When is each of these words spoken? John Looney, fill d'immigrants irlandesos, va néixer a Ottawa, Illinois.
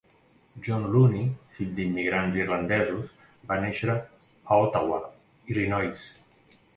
John 0.67 0.85
Looney, 0.93 1.25
fill 1.57 1.73
d'immigrants 1.79 2.39
irlandesos, 2.39 3.11
va 3.51 3.57
néixer 3.65 3.97
a 3.99 4.57
Ottawa, 4.65 4.99
Illinois. 5.53 6.07